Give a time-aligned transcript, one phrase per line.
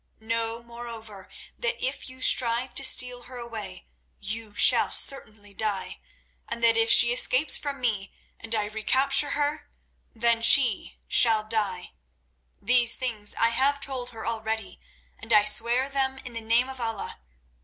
[0.19, 1.29] Know, moreover,
[1.59, 3.85] that if you strive to steal her away
[4.17, 5.99] you shall certainly die;
[6.49, 9.69] and that if she escapes from me and I recapture her,
[10.15, 11.91] then she shall die.
[12.59, 14.79] These things I have told her already,
[15.19, 17.19] and I swear them in the name of Allah.